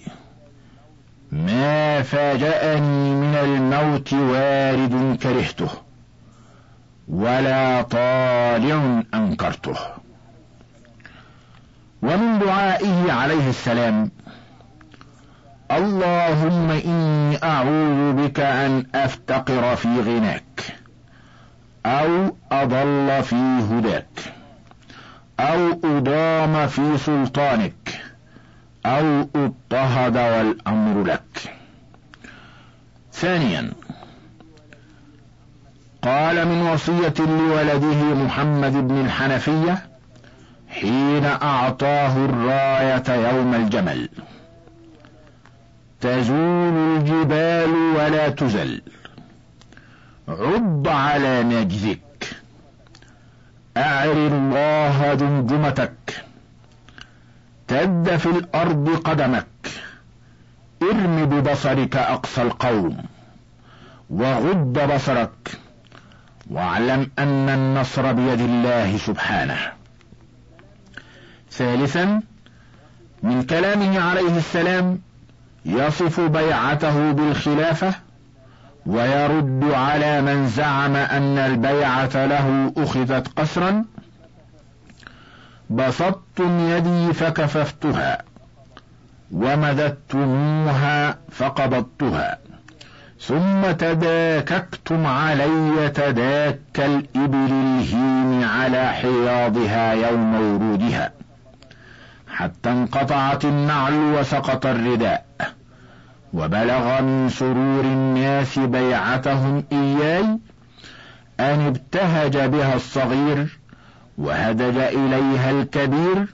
ما 1.33 2.03
فاجأني 2.03 3.15
من 3.15 3.35
الموت 3.35 4.13
وارد 4.13 5.19
كرهته 5.23 5.69
ولا 7.09 7.83
طالع 7.83 9.03
أنكرته. 9.15 9.77
ومن 12.03 12.39
دعائه 12.39 13.13
عليه 13.13 13.49
السلام 13.49 14.11
اللهم 15.71 16.71
إني 16.71 17.45
أعوذ 17.45 18.13
بك 18.13 18.41
أن 18.41 18.87
أفتقر 18.95 19.77
في 19.77 19.89
غناك 20.01 20.77
أو 21.87 22.37
أضل 22.53 23.23
في 23.23 23.37
هداك 23.71 24.35
أو 25.41 25.81
أضام 25.85 26.67
في 26.67 26.99
سلطانك 26.99 27.86
أو 28.87 29.27
اضطهد 29.35 30.17
والأمر 30.17 31.05
لك. 31.05 31.55
ثانيا 33.13 33.73
قال 36.03 36.49
من 36.49 36.63
وصية 36.63 37.15
لولده 37.19 38.15
محمد 38.15 38.73
بن 38.89 39.01
الحنفية 39.01 39.87
حين 40.69 41.25
أعطاه 41.25 42.25
الراية 42.25 43.29
يوم 43.31 43.55
الجمل 43.55 44.09
تزول 46.01 46.97
الجبال 46.97 47.71
ولا 47.97 48.29
تزل 48.29 48.83
عض 50.29 50.89
على 50.89 51.43
نجزك 51.43 52.37
أعر 53.77 54.13
الله 54.13 55.15
جمجمتك 55.15 56.25
تد 57.69 58.17
في 58.17 58.27
الأرض 58.27 58.97
قدمك. 59.05 59.47
ارم 60.83 61.25
ببصرك 61.25 61.97
أقصى 61.97 62.43
القوم 62.43 62.97
وغض 64.11 64.95
بصرك 64.95 65.59
واعلم 66.51 67.11
أن 67.19 67.49
النصر 67.49 68.13
بيد 68.13 68.41
الله 68.41 68.97
سبحانه. 68.97 69.59
ثالثا 71.51 72.21
من 73.23 73.43
كلامه 73.43 74.01
عليه 74.01 74.37
السلام 74.37 75.01
يصف 75.65 76.21
بيعته 76.21 77.13
بالخلافة 77.13 77.95
ويرد 78.87 79.65
على 79.73 80.23
من 80.23 80.47
زعم 80.49 80.97
أن 80.97 81.39
البيعة 81.39 82.27
له 82.27 82.73
أخذت 82.77 83.29
قسرا 83.29 83.85
بسطتم 85.71 86.61
يدي 86.61 87.13
فكففتها 87.13 88.23
ومددتموها 89.33 91.19
فقبضتها 91.31 92.39
ثم 93.21 93.71
تداككتم 93.79 95.07
علي 95.07 95.89
تداك 95.95 96.59
الإبل 96.79 97.51
الهيم 97.53 98.45
على 98.45 98.93
حياضها 98.93 99.93
يوم 99.93 100.35
ورودها 100.35 101.13
حتى 102.29 102.71
انقطعت 102.71 103.45
النعل 103.45 103.95
وسقط 103.95 104.67
الرداء 104.67 105.25
وبلغ 106.33 107.01
من 107.03 107.29
سرور 107.29 107.81
الناس 107.85 108.59
بيعتهم 108.59 109.65
إياي 109.73 110.25
أن 111.41 111.61
ابتهج 111.67 112.39
بها 112.39 112.75
الصغير 112.75 113.59
وهدج 114.19 114.77
إليها 114.79 115.51
الكبير 115.51 116.27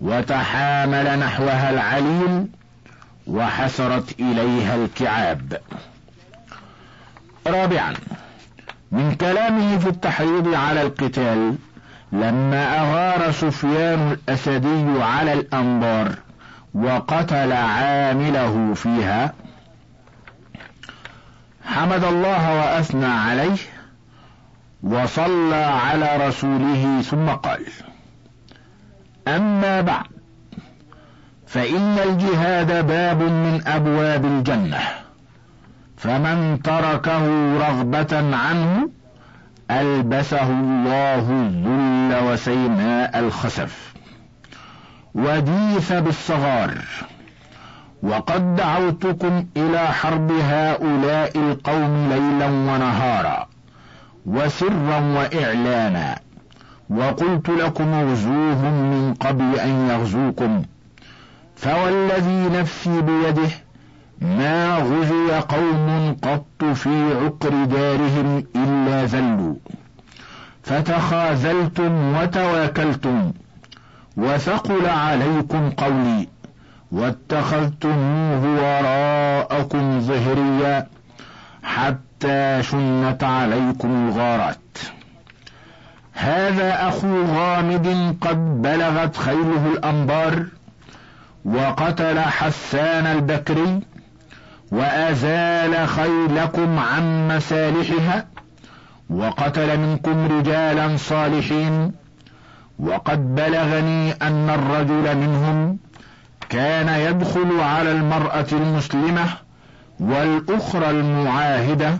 وتحامل 0.00 1.18
نحوها 1.18 1.70
العليل 1.70 2.46
وحسرت 3.26 4.20
إليها 4.20 4.74
الكعاب. 4.74 5.60
رابعا 7.46 7.94
من 8.92 9.14
كلامه 9.14 9.78
في 9.78 9.88
التحريض 9.88 10.54
على 10.54 10.82
القتال 10.82 11.54
لما 12.12 12.80
أغار 12.80 13.32
سفيان 13.32 14.12
الأسدي 14.12 15.02
على 15.02 15.32
الأنبار 15.32 16.14
وقتل 16.74 17.52
عامله 17.52 18.74
فيها 18.74 19.32
حمد 21.64 22.04
الله 22.04 22.58
وأثنى 22.58 23.06
عليه 23.06 23.56
وصلى 24.82 25.64
على 25.64 26.28
رسوله 26.28 27.02
ثم 27.02 27.28
قال 27.28 27.66
أما 29.28 29.80
بعد 29.80 30.06
فإن 31.46 31.98
الجهاد 31.98 32.86
باب 32.86 33.22
من 33.22 33.62
أبواب 33.66 34.24
الجنة 34.24 34.80
فمن 35.96 36.62
تركه 36.62 37.56
رغبة 37.58 38.36
عنه 38.36 38.88
ألبسه 39.70 40.50
الله 40.50 41.30
الذل 41.30 42.32
وسيماء 42.32 43.18
الخسف 43.18 43.94
وديث 45.14 45.92
بالصغار 45.92 46.74
وقد 48.02 48.56
دعوتكم 48.56 49.46
إلى 49.56 49.86
حرب 49.86 50.32
هؤلاء 50.32 51.38
القوم 51.38 52.08
ليلا 52.12 52.46
ونهارا. 52.46 53.51
وسرا 54.26 55.00
وإعلانا. 55.00 56.18
وقلت 56.90 57.48
لكم 57.48 57.84
اغزوهم 57.94 58.90
من 58.90 59.14
قبل 59.14 59.60
أن 59.60 59.88
يغزوكم. 59.90 60.62
فوالذي 61.56 62.48
نفسي 62.48 63.00
بيده 63.00 63.50
ما 64.20 64.76
غزي 64.76 65.38
قوم 65.48 66.16
قط 66.22 66.64
في 66.64 67.14
عقر 67.14 67.64
دارهم 67.64 68.44
إلا 68.56 69.04
ذلوا. 69.04 69.54
فتخاذلتم 70.62 72.16
وتواكلتم 72.16 73.32
وثقل 74.16 74.86
عليكم 74.86 75.70
قولي 75.70 76.28
واتخذتموه 76.92 78.44
وراءكم 78.44 80.00
ظهريا. 80.00 80.86
حتى 81.76 82.62
شنت 82.62 83.24
عليكم 83.24 84.08
الغارات. 84.08 84.78
هذا 86.12 86.88
أخو 86.88 87.22
غامد 87.22 88.16
قد 88.20 88.62
بلغت 88.62 89.16
خيله 89.16 89.66
الأنبار 89.72 90.46
وقتل 91.44 92.20
حسان 92.20 93.06
البكري 93.06 93.80
وأزال 94.72 95.88
خيلكم 95.88 96.78
عن 96.78 97.28
مسالحها 97.28 98.26
وقتل 99.10 99.78
منكم 99.78 100.38
رجالا 100.38 100.96
صالحين 100.96 101.92
وقد 102.78 103.34
بلغني 103.34 104.12
أن 104.12 104.50
الرجل 104.50 105.16
منهم 105.16 105.78
كان 106.48 106.88
يدخل 106.88 107.60
على 107.60 107.92
المرأة 107.92 108.46
المسلمة 108.52 109.24
والأخرى 110.02 110.90
المعاهدة 110.90 111.98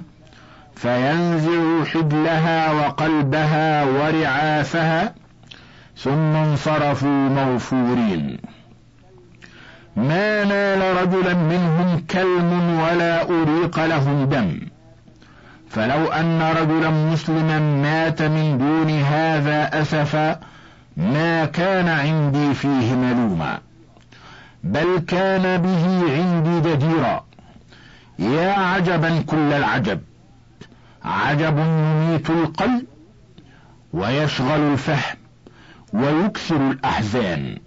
فينزع 0.77 1.85
حبلها 1.85 2.73
وقلبها 2.73 3.85
ورعافها 3.85 5.15
ثم 5.97 6.37
انصرفوا 6.37 7.29
موفورين. 7.29 8.39
ما 9.97 10.45
نال 10.45 10.97
رجلا 11.03 11.35
منهم 11.35 12.05
كلم 12.11 12.81
ولا 12.81 13.23
أريق 13.23 13.85
لهم 13.87 14.25
دم. 14.25 14.61
فلو 15.73 16.07
أن 16.13 16.43
رجلا 16.43 16.91
مسلما 16.91 17.59
مات 17.59 18.23
من 18.23 18.59
دون 18.59 18.91
هذا 18.91 19.81
أسفا 19.83 20.41
ما 20.97 21.45
كان 21.45 21.89
عندي 21.89 22.55
فيه 22.55 22.95
ملوما 22.95 23.59
بل 24.65 24.99
كان 25.09 25.63
به 25.63 26.13
عندي 26.17 26.61
دديرا 26.61 27.25
يا 28.19 28.53
عجبا 28.53 29.23
كل 29.27 29.53
العجب. 29.53 30.01
عجب 31.05 31.59
يميت 31.59 32.31
القلب 32.31 32.85
ويشغل 33.93 34.61
الفهم 34.73 35.17
ويكسر 35.93 36.71
الأحزان. 36.71 37.59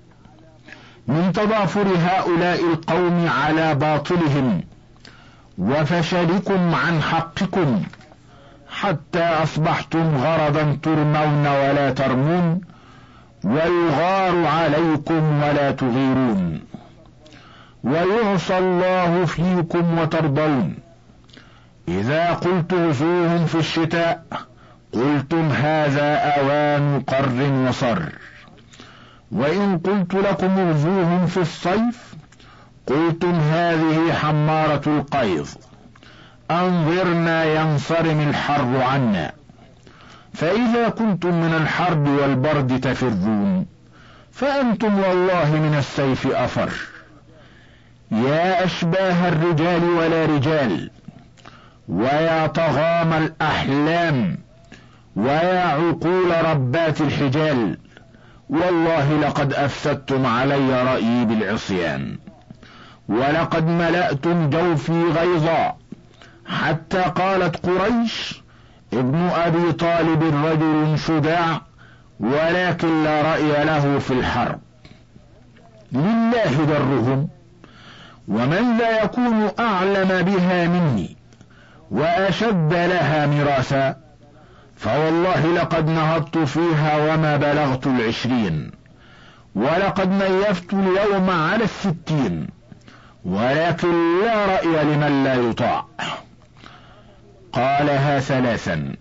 من 1.08 1.32
تضافر 1.34 1.88
هؤلاء 1.88 2.60
القوم 2.74 3.28
على 3.28 3.76
باطلهم 3.76 4.64
وفشلكم 5.58 6.76
عن 6.76 7.02
حقكم 7.02 7.82
حتى 8.70 9.24
أصبحتم 9.24 10.18
غرضا 10.18 10.78
ترمون 10.84 11.48
ولا 11.48 11.92
ترمون 11.92 12.62
ويغار 13.44 14.46
عليكم 14.48 15.44
ولا 15.44 15.72
تغيرون. 15.72 16.62
ويعصى 17.86 18.58
الله 18.58 19.26
فيكم 19.26 20.00
وترضون. 20.00 20.76
إذا 21.88 22.34
قلت 22.34 22.74
غزوهم 22.74 23.46
في 23.46 23.56
الشتاء 23.56 24.26
قلتم 24.94 25.50
هذا 25.50 26.16
أوان 26.18 27.04
قر 27.08 27.68
وصر. 27.68 28.02
وإن 29.32 29.78
قلت 29.78 30.14
لكم 30.16 30.60
اغزوهم 30.60 31.26
في 31.28 31.38
الصيف 31.38 32.16
قلتم 32.88 33.34
هذه 33.34 34.14
حمارة 34.14 34.82
القيظ. 34.88 35.50
أنظرنا 36.52 37.46
ينصرم 37.46 38.22
الحر 38.30 38.82
عنا. 38.82 39.32
فإذا 40.34 40.90
كنتم 40.90 41.42
من 41.42 41.54
الحرب 41.54 42.08
والبرد 42.08 42.80
تفرون 42.80 43.66
فأنتم 44.32 45.00
والله 45.00 45.52
من 45.52 45.76
السيف 45.78 46.28
أفر. 46.28 46.95
يا 48.12 48.66
أشباه 48.66 49.28
الرجال 49.28 49.84
ولا 49.84 50.26
رجال 50.26 50.90
ويا 51.90 52.48
طغام 52.48 53.14
الأحلام 53.14 54.38
ويا 55.16 55.60
عقول 55.60 56.46
ربات 56.46 57.02
الحجال 57.02 57.78
والله 58.50 59.20
لقد 59.20 59.54
أفسدتم 59.54 60.26
علي 60.26 60.84
رأيي 60.84 61.26
بالعصيان 61.26 62.18
ولقد 63.10 63.68
ملأتم 63.68 64.50
جوفي 64.50 65.04
غيظا 65.04 65.76
حتى 66.46 67.02
قالت 67.02 67.66
قريش 67.66 68.42
ابن 68.94 69.30
أبي 69.36 69.72
طالب 69.72 70.24
رجل 70.46 71.00
شجاع 71.00 71.62
ولكن 72.20 73.04
لا 73.04 73.22
رأي 73.22 73.66
له 73.66 74.00
في 74.00 74.12
الحرب. 74.12 74.60
لله 75.92 76.66
درهم. 76.68 77.28
ومن 78.28 78.78
لا 78.78 79.04
يكون 79.04 79.52
أعلم 79.60 80.22
بها 80.22 80.68
مني 80.68 81.18
وأشد 81.92 82.74
لها 82.74 83.26
مراسا 83.28 83.96
فوالله 84.78 85.54
لقد 85.54 85.90
نهضت 85.90 86.38
فيها 86.38 87.14
وما 87.14 87.38
بلغت 87.38 87.88
العشرين 87.88 88.72
ولقد 89.56 90.10
نيفت 90.24 90.74
اليوم 90.74 91.30
على 91.30 91.64
الستين 91.64 92.48
ولكن 93.26 94.22
لا 94.22 94.46
رأي 94.46 94.84
لمن 94.84 95.24
لا 95.24 95.34
يطاع. 95.36 95.86
قالها 97.54 98.20
ثلاثا 98.20 98.96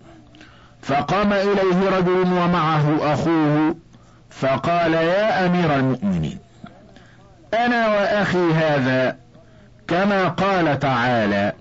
فقام 0.81 1.33
إليه 1.33 1.89
رجل 1.97 2.33
ومعه 2.33 3.13
أخوه 3.13 3.75
فقال 4.29 4.93
يا 4.93 5.45
أمير 5.45 5.75
المؤمنين 5.75 6.44
أنا 7.53 7.87
وأخي 7.87 8.53
هذا 8.53 9.17
كما 9.87 10.27
قال 10.27 10.79
تعالى 10.79 11.53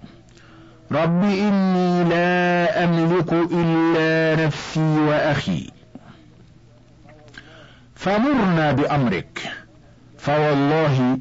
رب 0.92 1.25
إني 1.25 2.05
لا 2.05 2.85
أملك 2.85 3.33
إلا 3.33 4.47
نفسي 4.47 4.81
وأخي. 4.81 5.70
فمرنا 7.94 8.73
بأمرك 8.73 9.53
فوالله 10.18 11.18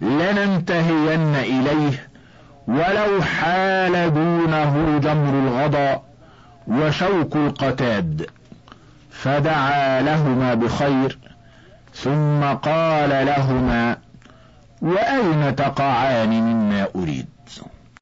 لننتهين 0.00 1.34
إليه 1.36 2.08
ولو 2.68 3.22
حال 3.22 4.14
دونه 4.14 4.98
جمر 4.98 5.48
الغضا 5.48 6.02
وشوك 6.66 7.36
القتاد 7.36 8.26
فدعا 9.10 10.02
لهما 10.02 10.54
بخير 10.54 11.18
ثم 11.94 12.42
قال 12.54 13.26
لهما 13.26 13.96
وأين 14.82 15.56
تقعان 15.56 16.28
مما 16.30 16.86
أريد؟ 16.96 17.26